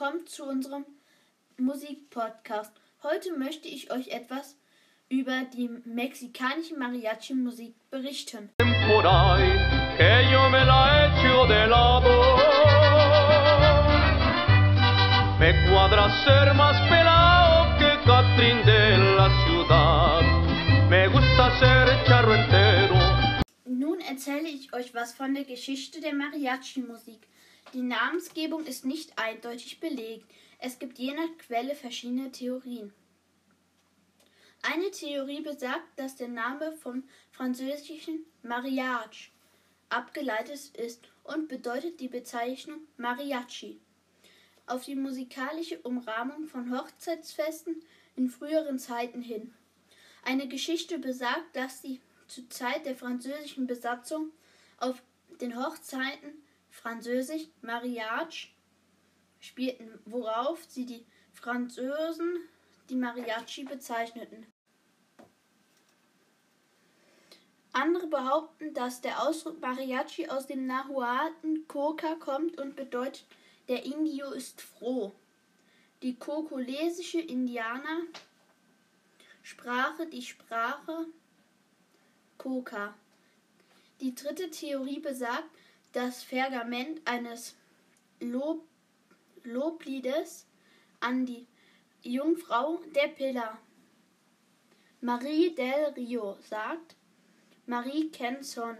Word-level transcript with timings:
willkommen 0.00 0.26
zu 0.26 0.44
unserem 0.44 0.86
Musikpodcast. 1.58 2.72
Heute 3.02 3.36
möchte 3.36 3.68
ich 3.68 3.92
euch 3.92 4.08
etwas 4.08 4.56
über 5.10 5.42
die 5.54 5.68
mexikanische 5.84 6.74
Mariachi-Musik 6.74 7.74
berichten. 7.90 8.48
Nun 23.66 24.00
erzähle 24.00 24.48
ich 24.48 24.72
euch 24.72 24.94
was 24.94 25.12
von 25.12 25.34
der 25.34 25.44
Geschichte 25.44 26.00
der 26.00 26.14
Mariachi-Musik. 26.14 27.28
Die 27.72 27.82
Namensgebung 27.82 28.66
ist 28.66 28.84
nicht 28.84 29.18
eindeutig 29.18 29.78
belegt. 29.78 30.28
Es 30.58 30.78
gibt 30.78 30.98
je 30.98 31.12
nach 31.12 31.38
Quelle 31.38 31.74
verschiedene 31.74 32.32
Theorien. 32.32 32.92
Eine 34.62 34.90
Theorie 34.90 35.40
besagt, 35.40 35.96
dass 35.96 36.16
der 36.16 36.28
Name 36.28 36.72
vom 36.72 37.04
französischen 37.30 38.26
Mariage 38.42 39.30
abgeleitet 39.88 40.76
ist 40.76 41.08
und 41.24 41.48
bedeutet 41.48 42.00
die 42.00 42.08
Bezeichnung 42.08 42.80
Mariachi 42.96 43.80
auf 44.66 44.84
die 44.84 44.94
musikalische 44.94 45.78
Umrahmung 45.80 46.46
von 46.46 46.76
Hochzeitsfesten 46.76 47.82
in 48.16 48.28
früheren 48.28 48.78
Zeiten 48.78 49.22
hin. 49.22 49.54
Eine 50.24 50.46
Geschichte 50.48 50.98
besagt, 50.98 51.56
dass 51.56 51.82
sie 51.82 52.00
zur 52.28 52.48
Zeit 52.50 52.86
der 52.86 52.94
französischen 52.94 53.66
Besatzung 53.66 54.30
auf 54.78 55.02
den 55.40 55.56
Hochzeiten 55.56 56.42
Französisch 56.70 57.48
Mariage 57.62 58.48
spielten, 59.40 59.98
worauf 60.04 60.64
sie 60.68 60.86
die 60.86 61.04
Franzosen 61.32 62.48
die 62.88 62.96
Mariachi 62.96 63.64
bezeichneten. 63.64 64.46
Andere 67.72 68.08
behaupten, 68.08 68.74
dass 68.74 69.00
der 69.00 69.22
Ausdruck 69.22 69.60
Mariachi 69.60 70.28
aus 70.28 70.46
dem 70.46 70.66
Nahuatl 70.66 71.60
Coca 71.68 72.16
kommt 72.16 72.58
und 72.58 72.74
bedeutet, 72.74 73.26
der 73.68 73.84
Indio 73.84 74.32
ist 74.32 74.60
froh. 74.60 75.14
Die 76.02 76.16
kokolesische 76.16 77.20
Indianer 77.20 78.02
Sprache 79.42 80.06
die 80.06 80.22
Sprache 80.22 81.06
Coca. 82.38 82.94
Die 84.00 84.14
dritte 84.14 84.50
Theorie 84.50 85.00
besagt, 85.00 85.48
das 85.92 86.24
Pergament 86.24 87.00
eines 87.04 87.56
Lob 88.20 88.66
Lobliedes 89.42 90.46
an 91.00 91.24
die 91.24 91.46
Jungfrau 92.02 92.82
der 92.94 93.08
Pillar. 93.08 93.58
Marie 95.00 95.54
del 95.54 95.94
Rio 95.96 96.36
sagt, 96.42 96.94
Marie 97.64 98.10
kennt 98.10 98.44
Son, 98.44 98.76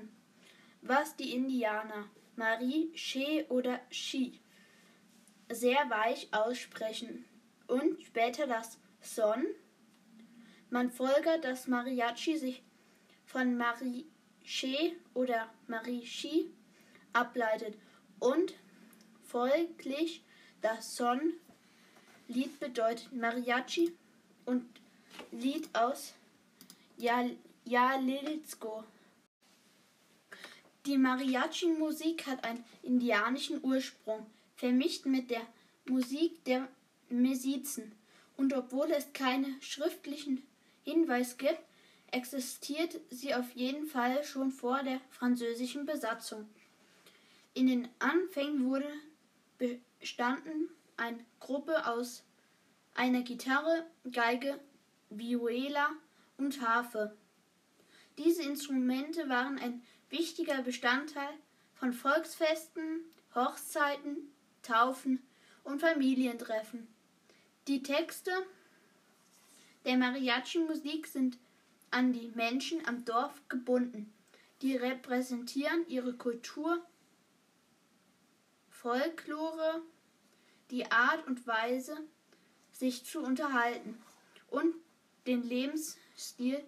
was 0.83 1.17
die 1.17 1.35
Indianer 1.35 2.11
Marie, 2.37 2.91
She 2.95 3.45
oder 3.49 3.81
Shi 3.91 4.41
sehr 5.51 5.91
weich 5.91 6.29
aussprechen 6.33 7.25
und 7.67 8.03
später 8.03 8.47
das 8.47 8.79
Son. 9.01 9.45
Man 10.71 10.91
folgert, 10.91 11.45
dass 11.45 11.67
Mariachi 11.67 12.37
sich 12.39 12.63
von 13.25 13.57
Marie 13.57 14.07
She 14.45 14.97
oder 15.15 15.53
Marie 15.67 16.07
Shi 16.07 16.51
ableitet 17.13 17.77
und 18.19 18.55
folglich 19.25 20.23
das 20.63 20.97
Son 20.97 21.35
Lied 22.29 22.61
bedeutet 22.61 23.13
Mariachi 23.13 23.93
und 24.45 24.65
Lied 25.33 25.69
aus 25.75 26.15
Jalisco. 26.97 28.85
Die 30.87 30.97
Mariachi-Musik 30.97 32.27
hat 32.27 32.45
einen 32.45 32.65
indianischen 32.83 33.63
Ursprung, 33.65 34.25
vermischt 34.57 35.07
mit 35.07 35.31
der 35.31 35.43
Musik 35.87 36.45
der 36.45 36.69
Mesizen. 37.09 37.93
Und 38.37 38.55
obwohl 38.55 38.91
es 38.93 39.13
keinen 39.13 39.61
schriftlichen 39.61 40.47
Hinweis 40.85 41.37
gibt, 41.37 41.61
existiert 42.13 42.99
sie 43.11 43.35
auf 43.35 43.51
jeden 43.55 43.87
Fall 43.87 44.25
schon 44.25 44.51
vor 44.51 44.83
der 44.83 45.01
französischen 45.11 45.85
Besatzung. 45.85 46.49
In 47.55 47.67
den 47.67 47.89
Anfängen 47.99 48.65
wurde 48.65 48.89
bestanden 49.59 50.71
eine 50.97 51.25
Gruppe 51.41 51.87
aus 51.87 52.23
einer 52.95 53.23
Gitarre, 53.23 53.87
Geige, 54.11 54.59
Viola 55.11 55.91
und 56.37 56.61
Harfe. 56.61 57.17
Diese 58.19 58.43
Instrumente 58.43 59.29
waren 59.29 59.59
ein 59.59 59.83
wichtiger 60.11 60.63
Bestandteil 60.63 61.33
von 61.75 61.93
Volksfesten, 61.93 63.05
Hochzeiten, 63.35 64.33
Taufen 64.63 65.27
und 65.65 65.81
Familientreffen. 65.81 66.87
Die 67.67 67.83
Texte 67.83 68.31
der 69.85 69.97
Mariachi-Musik 69.97 71.07
sind 71.07 71.39
an 71.91 72.13
die 72.13 72.31
Menschen 72.35 72.87
am 72.87 73.05
Dorf 73.05 73.41
gebunden. 73.49 74.13
Die 74.63 74.77
repräsentieren 74.77 75.87
ihre 75.89 76.15
Kultur, 76.15 76.85
Folklore, 78.83 79.83
die 80.71 80.91
Art 80.91 81.27
und 81.27 81.47
Weise, 81.47 81.93
sich 82.73 83.05
zu 83.05 83.21
unterhalten 83.21 83.99
und 84.49 84.75
den 85.27 85.43
Lebensstil 85.47 86.65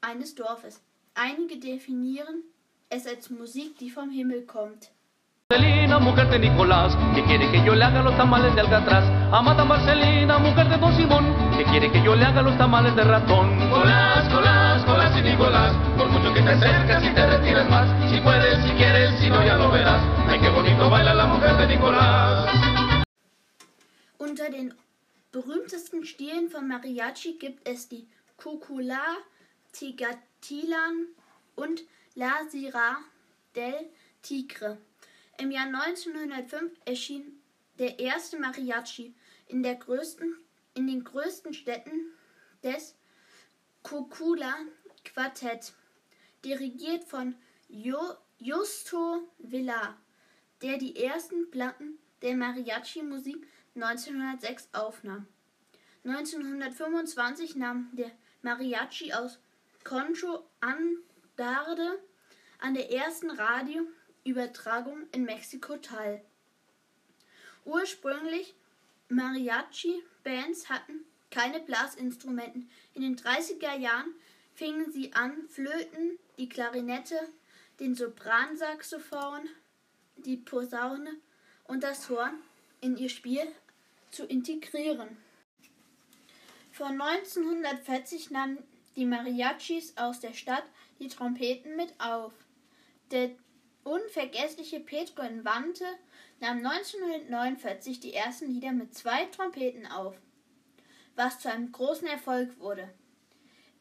eines 0.00 0.36
Dorfes. 0.36 0.80
Einige 1.14 1.58
definieren 1.58 2.44
es 2.90 3.08
als 3.08 3.28
Musik, 3.28 3.76
die 3.78 3.90
vom 3.90 4.10
Himmel 4.10 4.46
kommt. 4.46 4.92
Marcelina, 5.50 5.98
mujer 5.98 6.30
de 6.30 6.38
Nicolás, 6.38 6.96
que 7.14 7.22
quiere 7.24 7.50
que 7.50 7.62
yo 7.66 7.74
le 7.74 7.84
haga 7.84 8.02
los 8.02 8.16
tamales 8.16 8.54
de 8.54 8.60
Alcatraz. 8.60 9.04
Amada 9.32 9.64
Marcelina, 9.64 10.38
mujer 10.38 10.68
de 10.68 10.78
Don 10.78 10.94
Simón, 10.94 11.24
que 11.58 11.64
quiere 11.64 11.90
que 11.90 12.02
yo 12.04 12.14
le 12.14 12.24
haga 12.24 12.42
los 12.42 12.56
tamales 12.56 12.94
de 12.94 13.02
ratón. 13.02 13.48
Colás, 13.68 14.32
Colás, 14.32 14.51
Nicolás, 15.22 15.74
por 15.96 16.08
mucho 16.08 16.34
que 16.34 16.42
te 16.42 16.50
acercas 16.50 17.04
y 17.04 17.14
te 17.14 17.26
retires 17.26 17.68
más. 17.70 18.10
Si 18.10 18.20
puedes, 18.20 18.62
si 18.64 18.70
quieres, 18.72 19.18
si 19.20 19.30
no 19.30 19.44
ya 19.44 19.56
lo 19.56 19.70
verás. 19.70 20.02
Ay, 20.28 20.40
qué 20.40 20.48
bonito 20.48 20.90
baila 20.90 21.14
la 21.14 21.26
mujer 21.26 21.56
de 21.56 21.66
Nicolás. 21.68 22.50
Unter 24.18 24.50
den 24.50 24.74
berühmtesten 25.32 26.04
Stilen 26.04 26.48
von 26.50 26.66
Mariachi 26.68 27.38
gibt 27.38 27.66
es 27.66 27.88
die 27.88 28.08
Cucula, 28.36 29.18
Tigatilan 29.72 31.08
und 31.56 31.82
La 32.14 32.44
Sira 32.50 32.98
del 33.54 33.90
Tigre. 34.22 34.78
Im 35.38 35.50
Jahr 35.50 35.66
1905 35.66 36.72
erschien 36.84 37.40
der 37.78 37.98
erste 37.98 38.38
Mariachi 38.38 39.14
in, 39.46 39.62
der 39.62 39.76
größten, 39.76 40.36
in 40.74 40.86
den 40.86 41.04
größten 41.04 41.54
Städten 41.54 42.12
des 42.62 42.94
Cucula 43.82 44.54
Quartett, 45.04 45.72
dirigiert 46.44 47.04
von 47.04 47.34
jo 47.68 47.98
Justo 48.38 49.28
Villar, 49.38 49.96
der 50.62 50.78
die 50.78 50.96
ersten 50.96 51.50
Platten 51.50 51.98
der 52.22 52.36
Mariachi-Musik 52.36 53.46
1906 53.74 54.68
aufnahm. 54.72 55.26
1925 56.04 57.56
nahm 57.56 57.90
der 57.92 58.10
Mariachi 58.42 59.12
aus 59.12 59.38
Concho 59.84 60.44
Andarde 60.60 62.00
an 62.58 62.74
der 62.74 62.90
ersten 62.92 63.30
Radioübertragung 63.30 65.06
in 65.12 65.24
Mexiko 65.24 65.76
teil. 65.76 66.24
Ursprünglich 67.64 68.54
Mariachi-Bands 69.08 70.68
hatten 70.68 71.04
keine 71.30 71.60
Blasinstrumenten. 71.60 72.70
In 72.94 73.02
den 73.02 73.16
30er 73.16 73.76
Jahren 73.78 74.14
fingen 74.54 74.90
sie 74.92 75.12
an, 75.12 75.48
Flöten, 75.48 76.18
die 76.38 76.48
Klarinette, 76.48 77.28
den 77.80 77.94
Sopransaxophon, 77.94 79.48
die 80.16 80.36
Posaune 80.36 81.16
und 81.64 81.82
das 81.82 82.08
Horn 82.08 82.40
in 82.80 82.96
ihr 82.96 83.08
Spiel 83.08 83.46
zu 84.10 84.24
integrieren. 84.24 85.16
Von 86.70 87.00
1940 87.00 88.30
nahmen 88.30 88.58
die 88.96 89.06
Mariachis 89.06 89.96
aus 89.96 90.20
der 90.20 90.34
Stadt 90.34 90.64
die 90.98 91.08
Trompeten 91.08 91.76
mit 91.76 91.94
auf. 91.98 92.32
Der 93.10 93.30
unvergessliche 93.84 94.80
Pedro 94.80 95.22
Infante 95.22 95.84
nahm 96.40 96.58
1949 96.58 98.00
die 98.00 98.14
ersten 98.14 98.52
Lieder 98.52 98.72
mit 98.72 98.94
zwei 98.94 99.26
Trompeten 99.26 99.86
auf, 99.86 100.16
was 101.14 101.40
zu 101.40 101.50
einem 101.50 101.72
großen 101.72 102.06
Erfolg 102.06 102.58
wurde. 102.58 102.88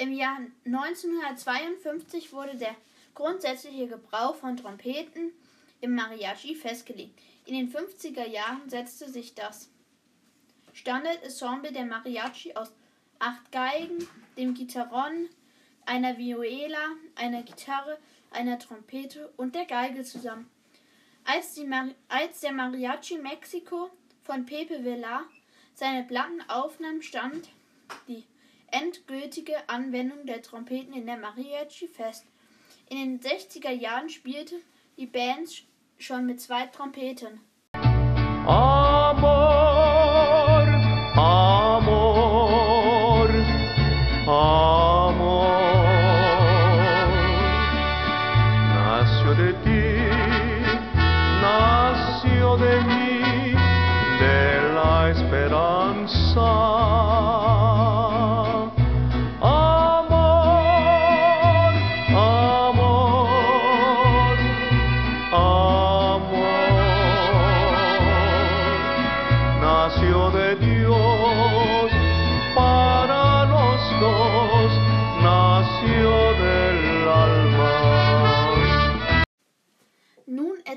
Im 0.02 0.14
Jahr 0.14 0.40
1952 0.66 2.34
wurde 2.34 2.58
der 2.58 2.76
grundsätzliche 3.14 3.88
Gebrauch 3.88 4.34
von 4.34 4.58
Trompeten 4.58 5.32
im 5.80 5.94
Mariachi 5.94 6.56
festgelegt. 6.56 7.20
In 7.46 7.54
den 7.54 7.72
50er 7.72 8.28
Jahren 8.28 8.68
setzte 8.68 9.08
sich 9.08 9.36
das 9.36 9.70
Standardensemble 10.74 11.72
der 11.72 11.86
Mariachi 11.86 12.56
aus 12.56 12.74
acht 13.20 13.52
Geigen, 13.52 14.08
dem 14.38 14.56
Gitarron, 14.56 15.30
einer 15.86 16.18
Viola, 16.18 16.96
einer 17.14 17.44
Gitarre, 17.44 18.00
einer 18.32 18.58
Trompete 18.58 19.32
und 19.38 19.54
der 19.54 19.66
Geige 19.66 20.02
zusammen. 20.02 20.50
Als, 21.26 21.62
als 22.08 22.40
der 22.40 22.54
Mariachi 22.54 23.20
Mexico 23.20 23.92
von 24.24 24.48
Pepe 24.48 24.84
Villar 24.84 25.26
seine 25.76 26.04
Platten 26.06 26.42
aufnahm, 26.50 27.04
stand 27.04 27.50
die 28.08 28.24
endgültige 28.72 29.70
Anwendung 29.70 30.26
der 30.26 30.42
Trompeten 30.42 30.94
in 30.94 31.06
der 31.06 31.18
Mariachi 31.18 31.88
fest. 31.88 32.26
In 32.90 32.98
den 32.98 33.20
60er 33.20 33.72
Jahren 33.72 34.10
spielte 34.10 34.56
die 34.98 35.06
Band 35.06 35.64
schon 35.98 36.26
mit 36.26 36.42
zwei 36.42 36.66
Trompeten. 36.68 37.40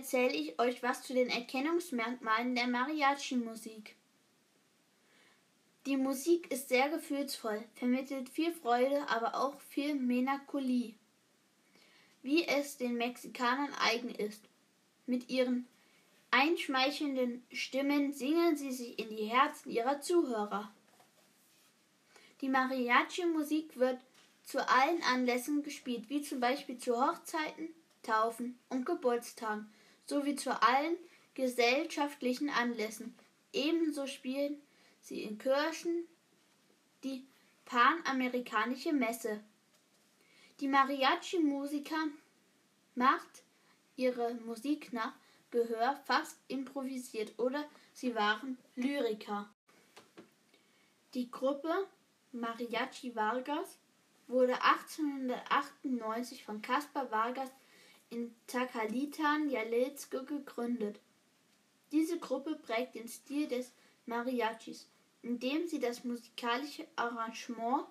Erzähle 0.04 0.34
ich 0.34 0.58
euch 0.58 0.82
was 0.82 1.02
zu 1.02 1.14
den 1.14 1.30
Erkennungsmerkmalen 1.30 2.54
der 2.54 2.66
Mariachi-Musik. 2.66 3.96
Die 5.86 5.96
Musik 5.96 6.52
ist 6.52 6.68
sehr 6.68 6.90
gefühlsvoll, 6.90 7.64
vermittelt 7.74 8.28
viel 8.28 8.52
Freude, 8.52 9.08
aber 9.08 9.34
auch 9.34 9.58
viel 9.62 9.94
Melancholie, 9.94 10.92
wie 12.22 12.46
es 12.46 12.76
den 12.76 12.98
Mexikanern 12.98 13.72
eigen 13.80 14.14
ist. 14.14 14.44
Mit 15.06 15.30
ihren 15.30 15.66
einschmeichelnden 16.30 17.42
Stimmen 17.50 18.12
singen 18.12 18.58
sie 18.58 18.72
sich 18.72 18.98
in 18.98 19.08
die 19.08 19.24
Herzen 19.24 19.70
ihrer 19.70 20.02
Zuhörer. 20.02 20.70
Die 22.42 22.50
Mariachi-Musik 22.50 23.78
wird 23.78 24.00
zu 24.42 24.58
allen 24.68 25.02
Anlässen 25.04 25.62
gespielt, 25.62 26.10
wie 26.10 26.20
zum 26.20 26.40
Beispiel 26.40 26.76
zu 26.76 26.94
Hochzeiten, 26.94 27.70
Taufen 28.02 28.58
und 28.68 28.84
Geburtstagen 28.84 29.72
sowie 30.06 30.36
zu 30.36 30.50
allen 30.62 30.96
gesellschaftlichen 31.34 32.50
Anlässen. 32.50 33.14
Ebenso 33.52 34.06
spielen 34.06 34.60
sie 35.00 35.22
in 35.22 35.38
Kirchen 35.38 36.06
die 37.02 37.26
panamerikanische 37.64 38.92
Messe. 38.92 39.40
Die 40.60 40.68
Mariachi-Musiker 40.68 42.08
macht 42.94 43.42
ihre 43.96 44.34
Musik 44.34 44.92
nach 44.92 45.14
Gehör 45.50 45.96
fast 46.04 46.36
improvisiert 46.48 47.38
oder 47.38 47.64
sie 47.92 48.14
waren 48.14 48.58
Lyriker. 48.74 49.48
Die 51.14 51.30
Gruppe 51.30 51.86
Mariachi 52.32 53.14
Vargas 53.14 53.78
wurde 54.26 54.60
1898 54.60 56.44
von 56.44 56.60
Caspar 56.60 57.10
Vargas 57.10 57.50
in 58.10 58.34
Tacalitan 58.46 59.50
Jalisco 59.50 60.24
gegründet. 60.24 61.00
Diese 61.92 62.18
Gruppe 62.18 62.56
prägt 62.56 62.94
den 62.94 63.08
Stil 63.08 63.48
des 63.48 63.72
Mariachis, 64.06 64.88
indem 65.22 65.66
sie 65.66 65.80
das 65.80 66.04
musikalische 66.04 66.86
Arrangement 66.96 67.86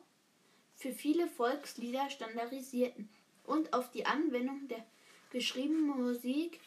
für 0.75 0.91
viele 0.91 1.27
Volkslieder 1.27 2.09
standardisierten 2.09 3.09
und 3.43 3.73
auf 3.73 3.91
die 3.91 4.05
Anwendung 4.05 4.67
der 4.67 4.85
geschriebenen 5.31 5.87
Musik 5.87 6.59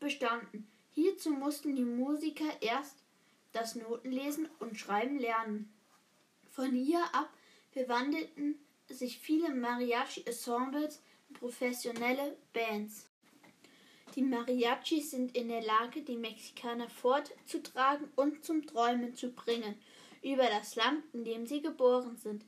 bestanden. 0.00 0.66
Hierzu 0.92 1.30
mussten 1.30 1.76
die 1.76 1.84
Musiker 1.84 2.60
erst 2.60 2.96
das 3.52 3.74
Notenlesen 3.74 4.48
und 4.58 4.78
Schreiben 4.78 5.18
lernen. 5.18 5.72
Von 6.50 6.72
hier 6.72 7.02
ab 7.12 7.30
verwandelten 7.72 8.58
sich 8.88 9.18
viele 9.18 9.54
Mariachi-Ensembles 9.54 11.02
professionelle 11.38 12.36
Bands. 12.52 13.08
Die 14.14 14.22
Mariachis 14.22 15.10
sind 15.10 15.36
in 15.36 15.48
der 15.48 15.62
Lage, 15.62 16.02
die 16.02 16.16
Mexikaner 16.16 16.88
fortzutragen 16.88 18.08
und 18.16 18.44
zum 18.44 18.66
Träumen 18.66 19.14
zu 19.14 19.30
bringen 19.32 19.76
über 20.22 20.46
das 20.46 20.74
Land, 20.76 21.02
in 21.12 21.24
dem 21.24 21.46
sie 21.46 21.60
geboren 21.60 22.16
sind. 22.16 22.44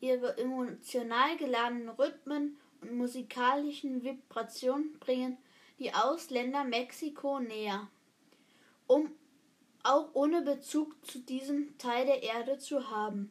Ihre 0.00 0.38
emotional 0.38 1.36
geladenen 1.36 1.90
Rhythmen 1.90 2.58
und 2.80 2.96
musikalischen 2.96 4.02
Vibrationen 4.02 4.98
bringen 4.98 5.36
die 5.78 5.92
Ausländer 5.92 6.64
Mexiko 6.64 7.38
näher, 7.38 7.88
um 8.86 9.10
auch 9.82 10.10
ohne 10.14 10.42
Bezug 10.42 10.94
zu 11.06 11.18
diesem 11.20 11.76
Teil 11.78 12.06
der 12.06 12.22
Erde 12.22 12.58
zu 12.58 12.90
haben. 12.90 13.30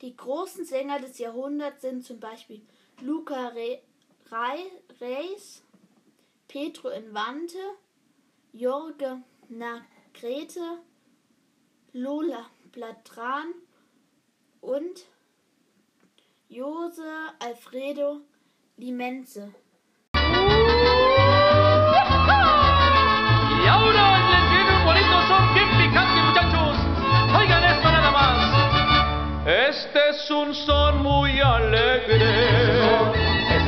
Die 0.00 0.16
großen 0.16 0.64
Sänger 0.64 1.00
des 1.00 1.18
Jahrhunderts 1.18 1.82
sind 1.82 2.04
zum 2.04 2.18
Beispiel 2.18 2.62
Luca 3.00 3.52
Re 3.54 3.82
Reis, 4.30 5.62
Petro 6.48 6.90
Invante, 6.90 7.58
Jorge 8.52 9.22
Nagrete, 9.48 10.78
Lola 11.92 12.50
Platran 12.70 13.52
und 14.60 15.06
Jose 16.48 17.02
Alfredo 17.38 18.20
Limenze. 18.76 19.54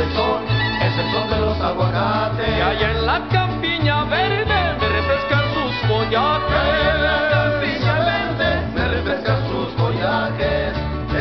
El 0.04 0.12
son, 0.12 0.44
es 0.86 0.98
el 0.98 1.12
son 1.12 1.30
de 1.30 1.38
los 1.38 1.60
aguacates. 1.60 2.48
Y 2.48 2.60
allá 2.60 2.90
en 2.90 3.06
la 3.06 3.28
campiña 3.28 4.04
verde 4.04 4.60
me 4.80 4.88
refrescan 4.98 5.44
sus 5.54 5.74
follajes. 5.88 6.68
en 6.90 7.02
la 7.08 7.18
campiña 7.34 7.94
verde 8.12 8.50
me 8.74 8.88
refrescan 8.88 9.40
sus 9.50 9.68
follajes. 9.78 10.72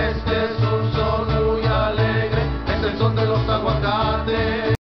Este 0.09 0.33
es 0.45 0.57
un 0.71 0.83
son 0.95 1.23
muy 1.35 1.65
alegre, 1.65 2.41
es 2.73 2.83
el 2.83 2.97
son 2.97 3.15
de 3.15 3.25
los 3.25 3.47
aguacates. 3.47 4.75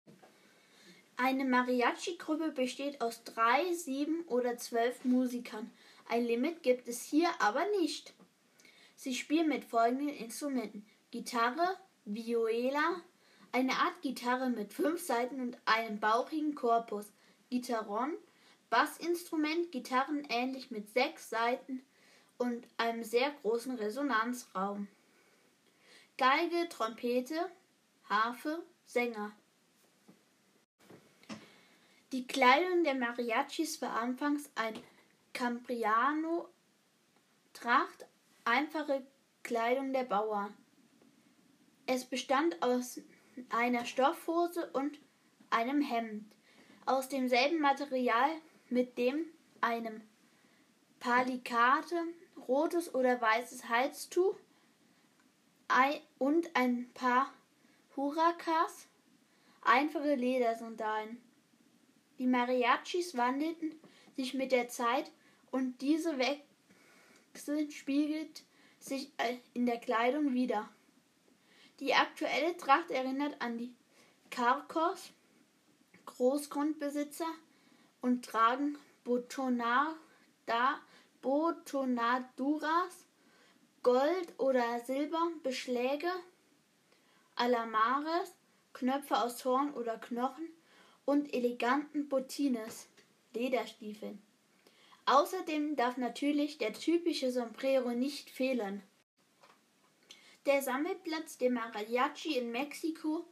Eine 1.17 1.45
Mariachi-Gruppe 1.45 2.51
besteht 2.51 2.99
aus 3.01 3.23
drei, 3.23 3.71
sieben 3.73 4.23
oder 4.27 4.57
zwölf 4.57 5.05
Musikern. 5.05 5.71
Ein 6.09 6.25
Limit 6.25 6.63
gibt 6.63 6.87
es 6.87 7.03
hier 7.03 7.29
aber 7.39 7.65
nicht. 7.79 8.13
Sie 8.95 9.13
spielen 9.13 9.47
mit 9.47 9.63
folgenden 9.63 10.09
Instrumenten: 10.09 10.85
Gitarre, 11.11 11.77
Viola, 12.05 13.01
eine 13.51 13.73
Art 13.73 14.01
Gitarre 14.01 14.49
mit 14.49 14.73
fünf 14.73 15.01
Saiten 15.01 15.41
und 15.41 15.57
einem 15.65 15.99
bauchigen 15.99 16.55
Korpus, 16.55 17.11
Gitarron, 17.49 18.13
Bassinstrument, 18.69 19.71
Gitarren 19.71 20.25
ähnlich 20.29 20.71
mit 20.71 20.89
sechs 20.89 21.29
Saiten 21.29 21.81
und 22.37 22.65
einem 22.77 23.03
sehr 23.03 23.31
großen 23.41 23.75
Resonanzraum. 23.75 24.87
Geige, 26.17 26.69
Trompete, 26.69 27.51
Harfe, 28.09 28.63
Sänger. 28.85 29.31
Die 32.11 32.27
Kleidung 32.27 32.83
der 32.83 32.95
Mariachis 32.95 33.81
war 33.81 33.95
anfangs 33.95 34.49
ein 34.55 34.73
Campriano-Tracht, 35.33 38.05
einfache 38.43 39.05
Kleidung 39.43 39.93
der 39.93 40.03
Bauern. 40.03 40.53
Es 41.85 42.03
bestand 42.05 42.61
aus 42.61 42.99
einer 43.49 43.85
Stoffhose 43.85 44.69
und 44.73 44.99
einem 45.49 45.81
Hemd 45.81 46.25
aus 46.85 47.09
demselben 47.09 47.59
Material, 47.59 48.29
mit 48.69 48.97
dem 48.97 49.25
einem 49.59 50.01
Palikate, 50.99 51.95
rotes 52.47 52.93
oder 52.93 53.19
weißes 53.21 53.69
Halstuch 53.69 54.35
und 56.19 56.55
ein 56.55 56.91
paar 56.93 57.33
Huracas, 57.95 58.87
einfache 59.61 60.15
Ledersandalen. 60.15 61.21
Die 62.17 62.27
Mariachis 62.27 63.15
wandelten 63.15 63.79
sich 64.15 64.33
mit 64.33 64.51
der 64.51 64.67
Zeit 64.67 65.11
und 65.51 65.81
diese 65.81 66.17
spiegelt 67.71 68.43
sich 68.79 69.11
äh, 69.17 69.37
in 69.53 69.65
der 69.65 69.79
Kleidung 69.79 70.33
wider. 70.33 70.69
Die 71.81 71.95
aktuelle 71.95 72.55
Tracht 72.57 72.91
erinnert 72.91 73.41
an 73.41 73.57
die 73.57 73.73
Karkos, 74.29 75.13
Großgrundbesitzer 76.05 77.25
und 78.01 78.23
tragen 78.23 78.77
Botonada, 79.03 79.95
Botonaduras, 81.23 83.07
Gold- 83.81 84.33
oder 84.37 84.79
Silberbeschläge, 84.81 86.11
Alamares, 87.35 88.31
Knöpfe 88.73 89.17
aus 89.17 89.43
Horn 89.43 89.73
oder 89.73 89.97
Knochen 89.97 90.49
und 91.05 91.33
eleganten 91.33 92.07
Bottines, 92.07 92.89
Lederstiefeln. 93.33 94.21
Außerdem 95.07 95.75
darf 95.75 95.97
natürlich 95.97 96.59
der 96.59 96.73
typische 96.73 97.31
Sombrero 97.31 97.89
nicht 97.93 98.29
fehlen. 98.29 98.83
Der 100.47 100.63
Sammelplatz 100.63 101.37
der 101.37 101.51
Mariachi 101.51 102.39
in 102.39 102.51
Mexiko 102.51 103.25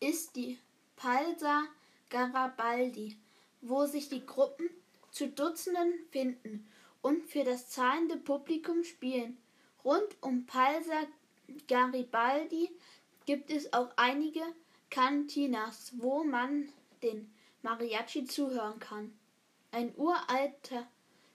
ist 0.00 0.36
die 0.36 0.58
Palsa 0.96 1.64
Garibaldi, 2.08 3.18
wo 3.60 3.84
sich 3.84 4.08
die 4.08 4.24
Gruppen 4.24 4.70
zu 5.10 5.28
Dutzenden 5.28 5.92
finden 6.10 6.66
und 7.02 7.28
für 7.28 7.44
das 7.44 7.68
zahlende 7.68 8.16
Publikum 8.16 8.84
spielen. 8.84 9.36
Rund 9.84 10.16
um 10.22 10.46
Palsa 10.46 11.02
Garibaldi 11.68 12.70
gibt 13.26 13.50
es 13.50 13.74
auch 13.74 13.90
einige 13.96 14.40
Cantinas, 14.88 15.92
wo 15.98 16.24
man 16.24 16.72
den 17.02 17.34
Mariachi 17.60 18.24
zuhören 18.24 18.78
kann. 18.80 19.12
Ein 19.72 19.94
uralter 19.94 20.88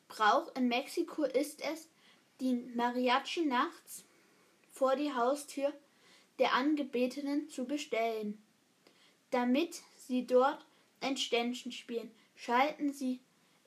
Brauch 0.07 0.51
in 0.55 0.67
Mexiko 0.67 1.25
ist 1.25 1.61
es, 1.61 1.89
die 2.39 2.55
Mariachi 2.73 3.45
nachts 3.45 4.03
vor 4.71 4.95
die 4.95 5.13
Haustür 5.13 5.73
der 6.39 6.53
Angebetenen 6.53 7.49
zu 7.49 7.65
bestellen. 7.65 8.41
Damit 9.29 9.81
sie 9.95 10.25
dort 10.25 10.65
ein 11.01 11.17
Ständchen 11.17 11.71
spielen, 11.71 12.11
schalten 12.35 12.91
sie 12.91 13.19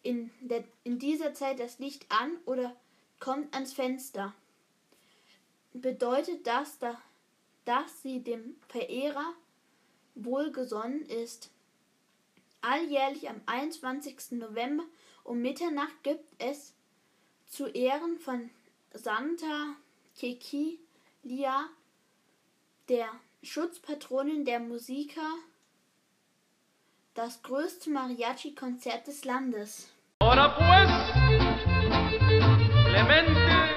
in, 0.03 0.31
der, 0.41 0.65
in 0.83 0.99
dieser 0.99 1.35
Zeit 1.35 1.61
das 1.61 1.79
Licht 1.79 2.07
an 2.11 2.37
oder 2.47 2.77
kommt 3.21 3.55
ans 3.55 3.73
Fenster. 3.73 4.35
Bedeutet 5.73 6.47
das, 6.47 6.79
da, 6.79 7.01
dass 7.65 8.03
sie 8.03 8.21
dem 8.21 8.57
Verehrer 8.69 9.35
wohlgesonnen 10.15 11.07
ist. 11.07 11.51
Alljährlich 12.61 13.29
am 13.29 13.41
21. 13.47 14.33
November 14.33 14.85
um 15.25 15.41
Mitternacht 15.41 16.03
gibt 16.03 16.25
es 16.39 16.75
zu 17.47 17.67
Ehren 17.67 18.19
von 18.19 18.51
Santa 18.93 19.75
Cecilia, 21.25 21.69
der 22.89 23.07
Schutzpatronin 23.43 24.45
der 24.45 24.61
Musiker, 24.61 25.23
das 27.15 27.43
größte 27.43 27.91
Mariachi-Konzert 27.91 29.07
des 29.07 29.25
Landes. 29.25 29.89
Ahora 30.19 30.49
pues, 30.49 30.91
Clemente 32.85 33.74